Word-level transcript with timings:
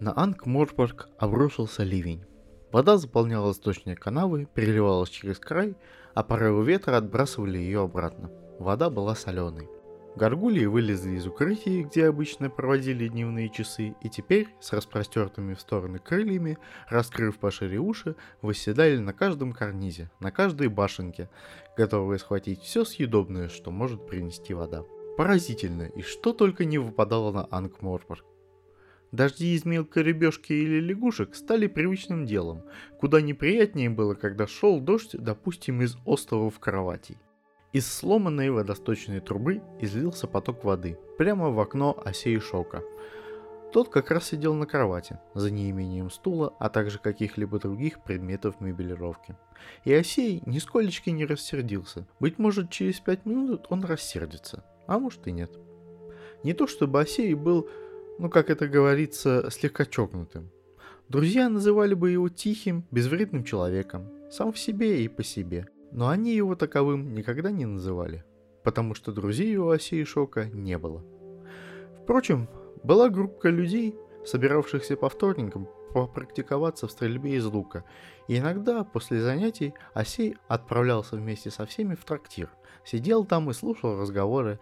На 0.00 0.16
Анкморпорг 0.16 1.08
обрушился 1.18 1.82
ливень. 1.82 2.24
Вода 2.70 2.98
заполняла 2.98 3.52
сточные 3.52 3.96
канавы, 3.96 4.46
переливалась 4.54 5.08
через 5.10 5.40
край, 5.40 5.74
а 6.14 6.22
порывы 6.22 6.64
ветра 6.64 6.98
отбрасывали 6.98 7.58
ее 7.58 7.80
обратно. 7.80 8.30
Вода 8.60 8.90
была 8.90 9.16
соленой. 9.16 9.68
Горгульи 10.14 10.66
вылезли 10.66 11.16
из 11.16 11.26
укрытий, 11.26 11.82
где 11.82 12.06
обычно 12.06 12.48
проводили 12.48 13.08
дневные 13.08 13.50
часы, 13.50 13.96
и 14.00 14.08
теперь, 14.08 14.48
с 14.60 14.72
распростертыми 14.72 15.54
в 15.54 15.60
стороны 15.60 15.98
крыльями, 15.98 16.58
раскрыв 16.88 17.38
пошире 17.38 17.78
уши, 17.78 18.14
восседали 18.40 18.98
на 18.98 19.12
каждом 19.12 19.52
карнизе, 19.52 20.12
на 20.20 20.30
каждой 20.30 20.68
башенке, 20.68 21.28
готовые 21.76 22.20
схватить 22.20 22.62
все 22.62 22.84
съедобное, 22.84 23.48
что 23.48 23.72
может 23.72 24.06
принести 24.06 24.54
вода. 24.54 24.84
Поразительно, 25.16 25.82
и 25.82 26.02
что 26.02 26.32
только 26.32 26.64
не 26.64 26.78
выпадало 26.78 27.32
на 27.32 27.48
Ангморпорг. 27.50 28.24
Дожди 29.10 29.54
из 29.54 29.64
мелкой 29.64 30.02
рыбешки 30.02 30.52
или 30.52 30.80
лягушек 30.80 31.34
стали 31.34 31.66
привычным 31.66 32.26
делом, 32.26 32.62
куда 33.00 33.20
неприятнее 33.22 33.88
было, 33.88 34.14
когда 34.14 34.46
шел 34.46 34.80
дождь, 34.80 35.16
допустим, 35.18 35.80
из 35.80 35.96
островов 36.04 36.58
кроватей. 36.58 37.16
Из 37.72 37.86
сломанной 37.86 38.50
водосточной 38.50 39.20
трубы 39.20 39.62
излился 39.80 40.26
поток 40.26 40.64
воды, 40.64 40.98
прямо 41.16 41.50
в 41.50 41.60
окно 41.60 42.00
осей 42.04 42.38
шока. 42.38 42.82
Тот 43.72 43.90
как 43.90 44.10
раз 44.10 44.28
сидел 44.28 44.54
на 44.54 44.64
кровати, 44.66 45.18
за 45.34 45.50
неимением 45.50 46.10
стула, 46.10 46.54
а 46.58 46.70
также 46.70 46.98
каких-либо 46.98 47.58
других 47.58 48.02
предметов 48.02 48.60
мебелировки. 48.60 49.36
И 49.84 49.92
Осей 49.92 50.42
нисколечки 50.46 51.10
не 51.10 51.26
рассердился. 51.26 52.06
Быть 52.18 52.38
может, 52.38 52.70
через 52.70 53.00
пять 53.00 53.26
минут 53.26 53.66
он 53.68 53.84
рассердится, 53.84 54.64
а 54.86 54.98
может 54.98 55.26
и 55.26 55.32
нет. 55.32 55.52
Не 56.42 56.54
то 56.54 56.66
чтобы 56.66 57.00
Осей 57.00 57.34
был 57.34 57.68
ну 58.18 58.28
как 58.28 58.50
это 58.50 58.66
говорится, 58.66 59.48
слегка 59.50 59.84
чокнутым. 59.84 60.50
Друзья 61.08 61.48
называли 61.48 61.94
бы 61.94 62.10
его 62.10 62.28
тихим, 62.28 62.84
безвредным 62.90 63.44
человеком, 63.44 64.10
сам 64.30 64.52
в 64.52 64.58
себе 64.58 65.04
и 65.04 65.08
по 65.08 65.22
себе. 65.22 65.68
Но 65.92 66.08
они 66.08 66.34
его 66.34 66.54
таковым 66.54 67.14
никогда 67.14 67.50
не 67.50 67.64
называли, 67.64 68.24
потому 68.62 68.94
что 68.94 69.12
друзей 69.12 69.56
у 69.56 69.70
Оси 69.70 69.94
и 69.94 70.04
Шока 70.04 70.46
не 70.46 70.76
было. 70.76 71.02
Впрочем, 72.02 72.48
была 72.82 73.08
группа 73.08 73.46
людей, 73.46 73.96
собиравшихся 74.26 74.96
по 74.96 75.08
вторникам 75.08 75.68
попрактиковаться 75.94 76.86
в 76.86 76.90
стрельбе 76.90 77.36
из 77.36 77.46
лука, 77.46 77.84
и 78.26 78.36
иногда 78.36 78.84
после 78.84 79.20
занятий 79.20 79.72
Осей 79.94 80.36
отправлялся 80.48 81.16
вместе 81.16 81.50
со 81.50 81.64
всеми 81.64 81.94
в 81.94 82.04
трактир, 82.04 82.50
сидел 82.84 83.24
там 83.24 83.48
и 83.48 83.54
слушал 83.54 83.98
разговоры 83.98 84.58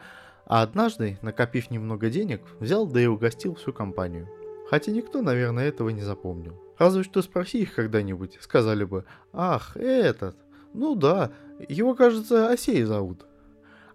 а 0.46 0.62
однажды, 0.62 1.18
накопив 1.22 1.70
немного 1.70 2.08
денег, 2.08 2.40
взял 2.60 2.86
да 2.86 3.00
и 3.00 3.06
угостил 3.06 3.54
всю 3.56 3.72
компанию. 3.72 4.28
Хотя 4.70 4.92
никто, 4.92 5.22
наверное, 5.22 5.68
этого 5.68 5.90
не 5.90 6.02
запомнил. 6.02 6.60
Разве 6.78 7.02
что 7.02 7.22
спроси 7.22 7.62
их 7.62 7.74
когда-нибудь, 7.74 8.38
сказали 8.40 8.84
бы, 8.84 9.04
ах, 9.32 9.76
этот, 9.76 10.36
ну 10.72 10.94
да, 10.94 11.32
его, 11.68 11.94
кажется, 11.94 12.50
Осей 12.50 12.82
зовут. 12.82 13.26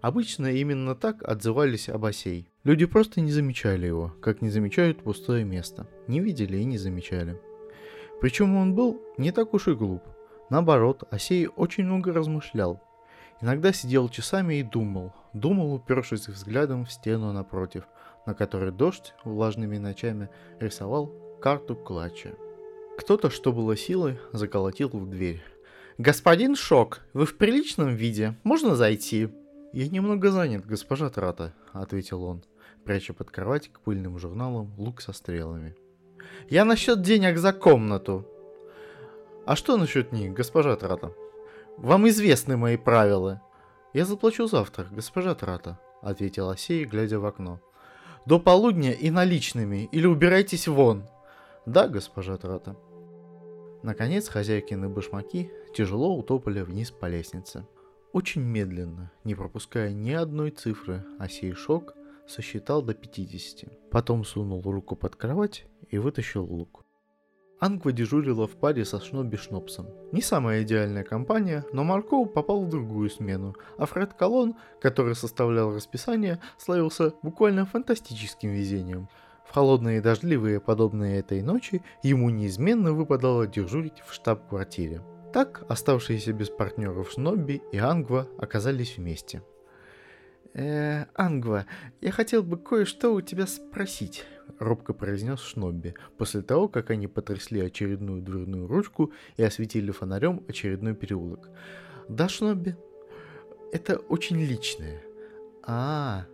Обычно 0.00 0.48
именно 0.48 0.96
так 0.96 1.22
отзывались 1.22 1.88
об 1.88 2.04
Осей. 2.04 2.48
Люди 2.64 2.86
просто 2.86 3.20
не 3.20 3.30
замечали 3.30 3.86
его, 3.86 4.14
как 4.20 4.42
не 4.42 4.50
замечают 4.50 5.02
пустое 5.02 5.44
место. 5.44 5.86
Не 6.08 6.20
видели 6.20 6.58
и 6.58 6.64
не 6.64 6.76
замечали. 6.76 7.40
Причем 8.20 8.56
он 8.56 8.74
был 8.74 9.00
не 9.16 9.30
так 9.30 9.54
уж 9.54 9.68
и 9.68 9.74
глуп. 9.74 10.02
Наоборот, 10.50 11.04
Осей 11.10 11.46
очень 11.46 11.84
много 11.84 12.12
размышлял, 12.12 12.82
Иногда 13.42 13.72
сидел 13.72 14.08
часами 14.08 14.60
и 14.60 14.62
думал, 14.62 15.12
думал, 15.32 15.74
упершись 15.74 16.28
взглядом 16.28 16.84
в 16.84 16.92
стену 16.92 17.32
напротив, 17.32 17.82
на 18.24 18.34
которой 18.34 18.70
дождь 18.70 19.14
влажными 19.24 19.78
ночами 19.78 20.30
рисовал 20.60 21.12
карту 21.42 21.74
клатча. 21.74 22.36
Кто-то, 22.96 23.30
что 23.30 23.52
было 23.52 23.76
силы, 23.76 24.20
заколотил 24.32 24.90
в 24.90 25.10
дверь. 25.10 25.42
«Господин 25.98 26.54
Шок, 26.54 27.00
вы 27.14 27.26
в 27.26 27.36
приличном 27.36 27.96
виде? 27.96 28.36
Можно 28.44 28.76
зайти?» 28.76 29.28
«Я 29.72 29.88
немного 29.88 30.30
занят, 30.30 30.64
госпожа 30.64 31.10
Трата»,— 31.10 31.52
ответил 31.72 32.22
он, 32.22 32.44
пряча 32.84 33.12
под 33.12 33.30
кровать 33.30 33.68
к 33.72 33.80
пыльным 33.80 34.18
журналам 34.18 34.72
лук 34.78 35.00
со 35.00 35.12
стрелами. 35.12 35.74
«Я 36.48 36.64
насчет 36.64 37.02
денег 37.02 37.38
за 37.38 37.52
комнату». 37.52 38.24
«А 39.46 39.56
что 39.56 39.76
насчет 39.76 40.12
них, 40.12 40.32
госпожа 40.32 40.76
Трата?» 40.76 41.12
Вам 41.78 42.08
известны 42.08 42.56
мои 42.56 42.76
правила. 42.76 43.42
Я 43.92 44.04
заплачу 44.04 44.46
завтра, 44.46 44.86
госпожа 44.90 45.34
Трата, 45.34 45.78
ответил 46.00 46.50
Осей, 46.50 46.84
глядя 46.84 47.18
в 47.18 47.26
окно. 47.26 47.60
До 48.26 48.38
полудня 48.38 48.92
и 48.92 49.10
наличными, 49.10 49.88
или 49.90 50.06
убирайтесь 50.06 50.68
вон. 50.68 51.08
Да, 51.66 51.88
госпожа 51.88 52.36
Трата. 52.36 52.76
Наконец 53.82 54.28
хозяйкины 54.28 54.88
башмаки 54.88 55.50
тяжело 55.74 56.16
утопали 56.16 56.60
вниз 56.60 56.90
по 56.90 57.06
лестнице. 57.06 57.66
Очень 58.12 58.42
медленно, 58.42 59.10
не 59.24 59.34
пропуская 59.34 59.92
ни 59.92 60.12
одной 60.12 60.50
цифры, 60.50 61.04
Осей 61.18 61.52
Шок 61.52 61.94
сосчитал 62.28 62.82
до 62.82 62.94
50. 62.94 63.90
Потом 63.90 64.24
сунул 64.24 64.62
руку 64.62 64.94
под 64.94 65.16
кровать 65.16 65.66
и 65.88 65.98
вытащил 65.98 66.44
лук. 66.44 66.84
Ангва 67.62 67.92
дежурила 67.92 68.48
в 68.48 68.56
паре 68.56 68.84
со 68.84 69.00
Шноби 69.00 69.36
Шнопсом. 69.36 69.86
Не 70.10 70.20
самая 70.20 70.64
идеальная 70.64 71.04
компания, 71.04 71.64
но 71.72 71.84
Маркоу 71.84 72.26
попал 72.26 72.64
в 72.64 72.68
другую 72.68 73.08
смену, 73.08 73.54
а 73.78 73.86
Фред 73.86 74.14
Колон, 74.14 74.56
который 74.80 75.14
составлял 75.14 75.72
расписание, 75.72 76.40
славился 76.58 77.14
буквально 77.22 77.64
фантастическим 77.64 78.50
везением. 78.50 79.08
В 79.48 79.54
холодные 79.54 79.98
и 79.98 80.00
дождливые, 80.00 80.58
подобные 80.58 81.20
этой 81.20 81.40
ночи, 81.40 81.82
ему 82.02 82.30
неизменно 82.30 82.92
выпадало 82.94 83.46
дежурить 83.46 84.02
в 84.04 84.12
штаб-квартире. 84.12 85.00
Так, 85.32 85.64
оставшиеся 85.68 86.32
без 86.32 86.50
партнеров 86.50 87.12
Шнобби 87.12 87.62
и 87.70 87.78
Ангва 87.78 88.26
оказались 88.38 88.96
вместе. 88.96 89.40
«Э, 90.54 91.06
Ангва, 91.14 91.66
я 92.00 92.10
хотел 92.10 92.42
бы 92.42 92.58
кое-что 92.58 93.14
у 93.14 93.20
тебя 93.20 93.46
спросить»,— 93.46 94.24
робко 94.58 94.92
произнес 94.92 95.40
Шнобби, 95.40 95.94
после 96.18 96.42
того, 96.42 96.68
как 96.68 96.90
они 96.90 97.06
потрясли 97.06 97.60
очередную 97.60 98.20
дверную 98.20 98.66
ручку 98.66 99.12
и 99.36 99.42
осветили 99.42 99.90
фонарем 99.90 100.44
очередной 100.48 100.94
переулок. 100.94 101.48
«Да, 102.08 102.28
Шнобби? 102.28 102.76
Это 103.72 103.96
очень 103.96 104.40
личное». 104.40 105.02
«А, 105.64 106.26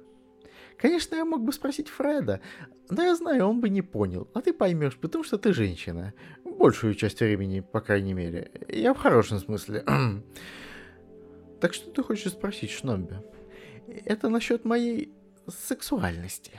Конечно, 0.78 1.16
я 1.16 1.24
мог 1.24 1.42
бы 1.42 1.52
спросить 1.52 1.88
Фреда, 1.88 2.40
но 2.88 3.02
я 3.02 3.16
знаю, 3.16 3.48
он 3.48 3.60
бы 3.60 3.68
не 3.68 3.82
понял, 3.82 4.28
а 4.32 4.40
ты 4.40 4.52
поймешь, 4.52 4.96
потому 4.96 5.24
что 5.24 5.36
ты 5.36 5.52
женщина. 5.52 6.14
Большую 6.44 6.94
часть 6.94 7.18
времени, 7.18 7.60
по 7.60 7.80
крайней 7.80 8.14
мере. 8.14 8.52
Я 8.68 8.94
в 8.94 8.98
хорошем 8.98 9.40
смысле. 9.40 9.84
так 11.60 11.74
что 11.74 11.90
ты 11.90 12.02
хочешь 12.04 12.30
спросить, 12.30 12.70
Шнобби? 12.70 13.16
Это 14.04 14.28
насчет 14.28 14.64
моей 14.64 15.12
сексуальности. 15.46 16.52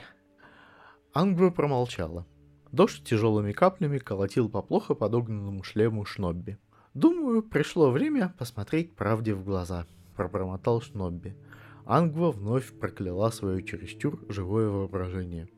Ангва 1.12 1.50
промолчала. 1.50 2.26
Дождь 2.72 3.04
тяжелыми 3.04 3.52
каплями 3.52 3.98
колотил 3.98 4.48
по 4.48 4.62
плохо 4.62 4.94
подогнанному 4.94 5.62
шлему 5.62 6.04
Шнобби. 6.04 6.58
«Думаю, 6.94 7.42
пришло 7.42 7.90
время 7.90 8.34
посмотреть 8.38 8.94
правде 8.94 9.34
в 9.34 9.44
глаза»,— 9.44 9.86
пробормотал 10.16 10.80
Шнобби. 10.80 11.36
Ангва 11.84 12.30
вновь 12.30 12.72
прокляла 12.78 13.30
свое 13.30 13.62
чересчур 13.62 14.24
живое 14.28 14.68
воображение. 14.68 15.48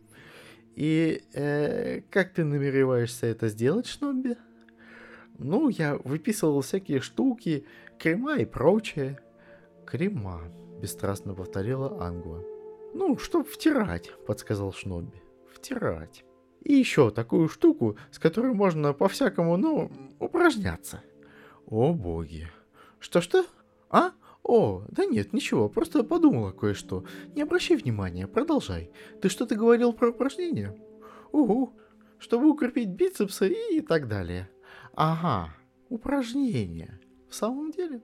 «И 0.74 1.22
э, 1.34 2.00
как 2.10 2.32
ты 2.32 2.44
намереваешься 2.44 3.26
это 3.26 3.48
сделать, 3.48 3.86
Шнобби?» 3.86 4.36
«Ну, 5.38 5.68
я 5.68 5.96
выписывал 5.96 6.60
всякие 6.60 7.00
штуки, 7.00 7.66
крема 7.98 8.38
и 8.38 8.44
прочее». 8.44 9.18
«Крема»,— 9.86 10.42
бесстрастно 10.82 11.34
повторила 11.34 12.04
Ангва. 12.04 12.44
«Ну, 12.92 13.16
чтоб 13.16 13.48
втирать»,— 13.48 14.12
подсказал 14.26 14.72
Шнобби 14.72 15.22
втирать. 15.62 16.24
И 16.62 16.74
еще 16.74 17.10
такую 17.10 17.48
штуку, 17.48 17.96
с 18.10 18.18
которой 18.18 18.52
можно 18.52 18.92
по-всякому, 18.92 19.56
ну, 19.56 19.90
упражняться. 20.18 21.02
О 21.66 21.92
боги. 21.92 22.48
Что-что? 22.98 23.46
А? 23.90 24.12
О, 24.42 24.84
да 24.88 25.06
нет, 25.06 25.32
ничего, 25.32 25.68
просто 25.68 26.02
подумала 26.02 26.50
кое-что. 26.50 27.04
Не 27.34 27.42
обращай 27.42 27.76
внимания, 27.76 28.26
продолжай. 28.26 28.90
Ты 29.20 29.28
что-то 29.28 29.54
говорил 29.54 29.92
про 29.92 30.10
упражнения? 30.10 30.76
Угу. 31.30 31.72
Чтобы 32.18 32.50
укрепить 32.50 32.88
бицепсы 32.88 33.52
и 33.72 33.80
так 33.80 34.08
далее. 34.08 34.50
Ага, 34.94 35.54
упражнения. 35.88 37.00
В 37.28 37.34
самом 37.34 37.70
деле? 37.70 38.02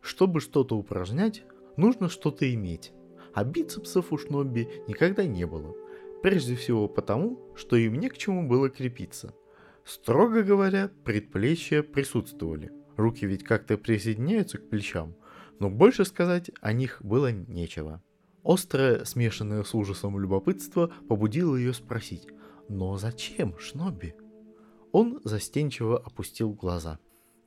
Чтобы 0.00 0.40
что-то 0.40 0.76
упражнять, 0.76 1.44
нужно 1.80 2.08
что-то 2.08 2.52
иметь. 2.54 2.92
А 3.32 3.44
бицепсов 3.44 4.12
у 4.12 4.18
Шнобби 4.18 4.68
никогда 4.86 5.24
не 5.24 5.46
было. 5.46 5.74
Прежде 6.22 6.54
всего 6.54 6.86
потому, 6.88 7.40
что 7.56 7.76
им 7.76 7.98
не 7.98 8.08
к 8.08 8.18
чему 8.18 8.46
было 8.46 8.68
крепиться. 8.68 9.34
Строго 9.84 10.42
говоря, 10.42 10.90
предплечья 11.04 11.82
присутствовали. 11.82 12.70
Руки 12.96 13.26
ведь 13.26 13.44
как-то 13.44 13.78
присоединяются 13.78 14.58
к 14.58 14.68
плечам, 14.68 15.16
но 15.58 15.70
больше 15.70 16.04
сказать 16.04 16.50
о 16.60 16.72
них 16.72 16.98
было 17.00 17.32
нечего. 17.32 18.02
Острое, 18.44 19.04
смешанное 19.04 19.62
с 19.64 19.74
ужасом 19.74 20.18
любопытство 20.18 20.92
побудило 21.08 21.56
ее 21.56 21.72
спросить, 21.72 22.26
Но 22.68 22.96
зачем, 22.96 23.58
Шноби? 23.58 24.14
Он 24.92 25.20
застенчиво 25.24 25.98
опустил 25.98 26.52
глаза. 26.52 26.98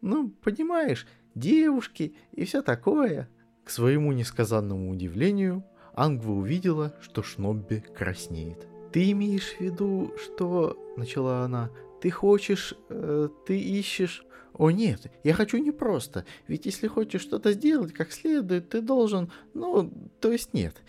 Ну, 0.01 0.29
понимаешь, 0.29 1.07
девушки 1.35 2.15
и 2.31 2.45
все 2.45 2.61
такое. 2.61 3.29
К 3.63 3.69
своему 3.69 4.11
несказанному 4.11 4.91
удивлению, 4.91 5.63
Ангва 5.93 6.31
увидела, 6.31 6.93
что 7.01 7.23
Шнобби 7.23 7.83
краснеет. 7.95 8.67
«Ты 8.91 9.11
имеешь 9.11 9.55
в 9.55 9.61
виду, 9.61 10.13
что...»— 10.21 10.77
начала 10.97 11.43
она. 11.43 11.69
«Ты 12.01 12.11
хочешь... 12.11 12.75
Э, 12.89 13.29
ты 13.45 13.59
ищешь...» 13.59 14.25
«О 14.53 14.69
нет, 14.69 15.11
я 15.23 15.33
хочу 15.33 15.57
не 15.57 15.71
просто, 15.71 16.25
ведь 16.47 16.67
если 16.67 16.87
хочешь 16.87 17.21
что-то 17.21 17.53
сделать 17.53 17.91
как 17.91 18.11
следует, 18.11 18.69
ты 18.69 18.81
должен... 18.81 19.31
Ну, 19.55 19.91
то 20.19 20.31
есть 20.31 20.53
нет 20.53 20.83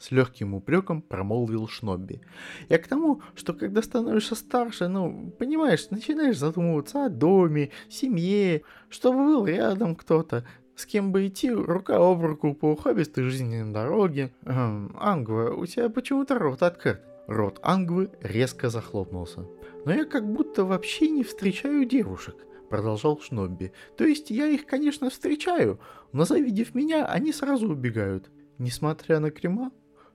с 0.00 0.10
легким 0.10 0.54
упреком 0.54 1.02
промолвил 1.02 1.68
Шнобби. 1.68 2.20
Я 2.68 2.78
к 2.78 2.86
тому, 2.86 3.20
что 3.34 3.52
когда 3.52 3.82
становишься 3.82 4.34
старше, 4.34 4.88
ну, 4.88 5.32
понимаешь, 5.38 5.90
начинаешь 5.90 6.38
задумываться 6.38 7.06
о 7.06 7.08
доме, 7.08 7.70
семье, 7.88 8.62
чтобы 8.88 9.24
был 9.24 9.46
рядом 9.46 9.96
кто-то, 9.96 10.46
с 10.78 10.86
кем 10.86 11.12
бы 11.12 11.26
идти 11.26 11.50
рука 11.50 11.96
об 11.96 12.24
руку 12.24 12.54
по 12.54 12.72
ухабистой 12.72 13.24
жизненной 13.24 13.72
дороге. 13.72 14.32
Эм, 14.44 14.96
Ангва, 14.98 15.54
у 15.54 15.66
тебя 15.66 15.88
почему-то 15.88 16.38
рот 16.38 16.62
открыт. 16.62 17.02
Рот 17.26 17.58
Ангвы 17.62 18.10
резко 18.22 18.70
захлопнулся. 18.70 19.46
Но 19.84 19.92
я 19.92 20.04
как 20.04 20.26
будто 20.26 20.64
вообще 20.64 21.08
не 21.10 21.24
встречаю 21.24 21.84
девушек 21.84 22.36
продолжал 22.70 23.18
Шнобби. 23.18 23.72
То 23.96 24.04
есть 24.04 24.30
я 24.30 24.46
их, 24.46 24.66
конечно, 24.66 25.08
встречаю, 25.08 25.80
но 26.12 26.26
завидев 26.26 26.74
меня, 26.74 27.06
они 27.06 27.32
сразу 27.32 27.66
убегают. 27.66 28.30
Несмотря 28.58 29.20
на 29.20 29.30
крема, 29.30 29.72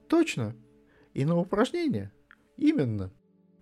Точно. 0.08 0.54
И 1.12 1.24
на 1.24 1.38
упражнение. 1.38 2.12
Именно. 2.56 3.10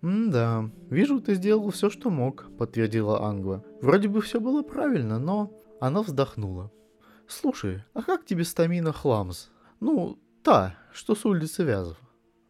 «Да, 0.01 0.69
вижу, 0.89 1.21
ты 1.21 1.35
сделал 1.35 1.69
все, 1.71 1.89
что 1.89 2.09
мог»,— 2.09 2.51
подтвердила 2.57 3.23
Ангва. 3.23 3.63
«Вроде 3.81 4.09
бы 4.09 4.21
все 4.21 4.41
было 4.41 4.61
правильно, 4.61 5.17
но...» 5.17 5.51
Она 5.79 6.01
вздохнула. 6.01 6.71
«Слушай, 7.27 7.83
а 7.93 8.01
как 8.01 8.25
тебе 8.25 8.43
стамина 8.43 8.91
Хламс? 8.91 9.49
Ну, 9.79 10.19
та, 10.43 10.75
что 10.91 11.15
с 11.15 11.25
улицы 11.25 11.63
Вязов. 11.63 11.97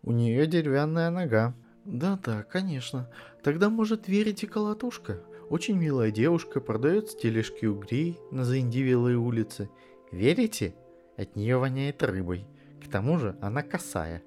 У 0.02 0.12
нее 0.12 0.48
деревянная 0.48 1.10
нога». 1.10 1.56
«Да-да, 1.86 2.44
конечно. 2.44 3.10
Тогда, 3.44 3.70
может, 3.70 4.08
верите 4.08 4.48
колотушка? 4.48 5.22
Очень 5.50 5.78
милая 5.78 6.12
девушка, 6.12 6.62
продает 6.62 7.10
с 7.10 7.16
тележки 7.16 7.66
угрей 7.66 8.18
на 8.32 8.46
заиндивелой 8.46 9.16
улице. 9.16 9.70
Верите? 10.12 10.76
От 11.18 11.36
нее 11.36 11.58
воняет 11.58 12.02
рыбой. 12.02 12.48
К 12.84 12.90
тому 12.90 13.20
же 13.20 13.38
она 13.42 13.62
косая. 13.62 14.24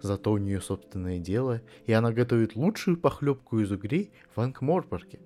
Зато 0.00 0.32
у 0.32 0.38
нее 0.38 0.60
собственное 0.60 1.18
дело, 1.18 1.62
и 1.86 1.92
она 1.92 2.12
готовит 2.12 2.56
лучшую 2.56 2.96
похлебку 2.96 3.58
из 3.60 3.72
угрей 3.72 4.12
в 4.34 4.40
Ангморпорке. 4.40 5.20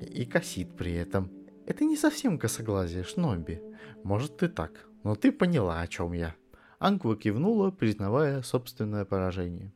И 0.00 0.24
косит 0.24 0.76
при 0.76 0.92
этом. 0.92 1.30
Это 1.68 1.84
не 1.84 1.98
совсем 1.98 2.38
косоглазие, 2.38 3.04
Шнобби. 3.04 3.60
Может 4.02 4.42
и 4.42 4.48
так, 4.48 4.88
но 5.04 5.14
ты 5.14 5.30
поняла, 5.30 5.82
о 5.82 5.86
чем 5.86 6.14
я. 6.14 6.34
Ангва 6.78 7.14
кивнула, 7.14 7.70
признавая 7.70 8.40
собственное 8.40 9.04
поражение. 9.04 9.74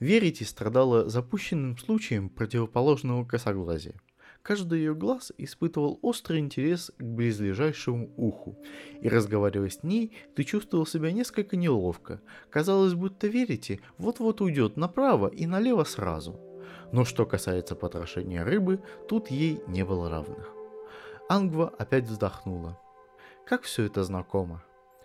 Верите 0.00 0.46
страдала 0.46 1.10
запущенным 1.10 1.76
случаем 1.76 2.30
противоположного 2.30 3.26
косоглазия. 3.26 4.00
Каждый 4.40 4.78
ее 4.78 4.94
глаз 4.94 5.30
испытывал 5.36 5.98
острый 6.00 6.38
интерес 6.38 6.90
к 6.96 7.02
близлежащему 7.02 8.14
уху, 8.16 8.56
и 9.02 9.06
разговаривая 9.06 9.68
с 9.68 9.82
ней, 9.82 10.16
ты 10.34 10.42
чувствовал 10.42 10.86
себя 10.86 11.12
несколько 11.12 11.58
неловко. 11.58 12.22
Казалось, 12.48 12.94
будто 12.94 13.26
верите, 13.26 13.80
вот-вот 13.98 14.40
уйдет 14.40 14.78
направо 14.78 15.28
и 15.28 15.44
налево 15.44 15.84
сразу. 15.84 16.40
Но 16.92 17.04
что 17.04 17.26
касается 17.26 17.74
потрошения 17.74 18.42
рыбы, 18.42 18.80
тут 19.06 19.30
ей 19.30 19.60
не 19.68 19.84
было 19.84 20.08
равных. 20.08 20.55
Ангва 21.28 21.72
опять 21.76 22.04
вздохнула. 22.04 22.78
Как 23.46 23.62
все 23.62 23.84
это 23.84 24.04
знакомо. 24.04 24.62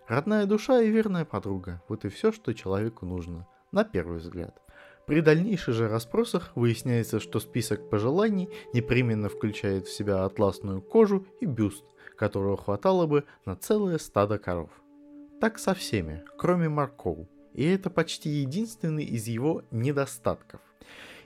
Родная 0.07 0.45
душа 0.45 0.79
и 0.81 0.89
верная 0.89 1.25
подруга– 1.25 1.81
вот 1.87 2.05
и 2.05 2.09
все, 2.09 2.31
что 2.31 2.53
человеку 2.53 3.07
нужно, 3.07 3.47
на 3.71 3.83
первый 3.83 4.19
взгляд. 4.19 4.61
При 5.07 5.21
дальнейших 5.21 5.73
же 5.73 5.87
расспросах 5.87 6.51
выясняется, 6.53 7.19
что 7.19 7.39
список 7.39 7.89
пожеланий 7.89 8.49
непременно 8.71 9.29
включает 9.29 9.87
в 9.87 9.93
себя 9.93 10.23
атласную 10.23 10.81
кожу 10.83 11.25
и 11.39 11.45
бюст, 11.47 11.85
которого 12.15 12.55
хватало 12.55 13.07
бы 13.07 13.23
на 13.45 13.55
целое 13.55 13.97
стадо 13.97 14.37
коров. 14.37 14.69
Так 15.39 15.57
со 15.57 15.73
всеми, 15.73 16.23
кроме 16.37 16.69
Маркоу. 16.69 17.27
И 17.53 17.65
это 17.65 17.89
почти 17.89 18.29
единственный 18.29 19.05
из 19.05 19.27
его 19.27 19.63
недостатков. 19.71 20.61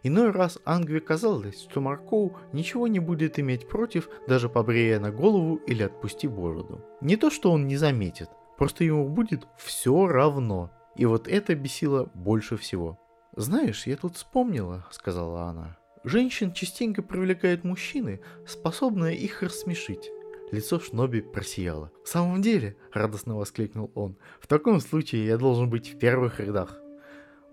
Иной 0.08 0.30
раз 0.30 0.60
Ангве 0.66 1.00
казалось, 1.00 1.64
что 1.64 1.82
Маркоу 1.82 2.38
ничего 2.54 2.88
не 2.88 3.00
будет 3.00 3.40
иметь 3.40 3.68
против, 3.68 4.08
даже 4.28 4.50
побрея 4.50 5.00
на 5.00 5.12
голову 5.12 5.56
или 5.66 5.82
отпусти 5.82 6.28
бороду. 6.28 6.86
Не 7.02 7.16
то, 7.16 7.32
что 7.32 7.52
он 7.52 7.66
не 7.66 7.76
заметит, 7.76 8.30
просто 8.56 8.84
ему 8.84 9.10
будет 9.10 9.48
все 9.58 10.06
равно. 10.06 10.70
И 10.96 11.08
вот 11.08 11.28
это 11.28 11.56
бесило 11.56 12.12
больше 12.14 12.56
всего. 12.56 13.00
«Знаешь, 13.36 13.88
я 13.88 13.98
тут 13.98 14.16
вспомнила»,— 14.16 14.86
сказала 14.92 15.46
она. 15.46 15.76
«Женщин 16.04 16.54
частенько 16.54 17.02
привлекают 17.02 17.64
мужчины, 17.64 18.22
способные 18.46 19.18
их 19.18 19.42
рассмешить». 19.42 20.12
Лицо 20.52 20.80
Шноби 20.80 21.22
просияло. 21.22 21.92
«В 22.04 22.10
самом 22.10 22.44
деле»,— 22.44 22.78
радостно 22.94 23.36
воскликнул 23.36 23.92
он,— 23.96 24.18
«в 24.40 24.46
таком 24.46 24.82
случае 24.82 25.26
я 25.26 25.38
должен 25.38 25.68
быть 25.68 25.92
в 25.92 25.98
первых 25.98 26.40
рядах». 26.40 26.80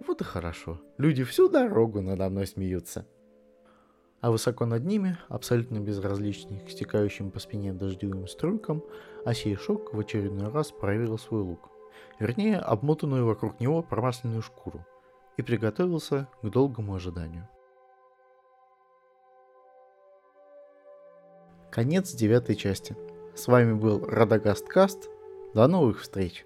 Вот 0.06 0.20
и 0.20 0.24
хорошо. 0.24 0.80
Люди 0.98 1.22
всю 1.22 1.48
дорогу 1.48 2.00
надо 2.00 2.28
мной 2.28 2.46
смеются. 2.46 3.06
А 4.20 4.30
высоко 4.30 4.66
над 4.66 4.84
ними, 4.84 5.16
абсолютно 5.28 5.78
безразличный 5.78 6.60
к 6.60 6.70
стекающим 6.70 7.30
по 7.30 7.38
спине 7.38 7.72
дождевым 7.72 8.26
струйкам, 8.26 8.82
Осейшок 9.24 9.94
в 9.94 9.98
очередной 9.98 10.48
раз 10.50 10.72
проверил 10.72 11.18
свой 11.18 11.42
лук. 11.42 11.70
Вернее, 12.18 12.58
обмотанную 12.58 13.26
вокруг 13.26 13.60
него 13.60 13.82
промасленную 13.82 14.42
шкуру 14.42 14.84
и 15.36 15.42
приготовился 15.42 16.28
к 16.42 16.48
долгому 16.48 16.94
ожиданию. 16.94 17.48
Конец 21.70 22.12
девятой 22.12 22.56
части. 22.56 22.96
С 23.34 23.46
вами 23.46 23.72
был 23.72 24.04
Радагаст 24.04 24.66
Каст. 24.68 25.08
До 25.54 25.66
новых 25.68 26.00
встреч! 26.00 26.44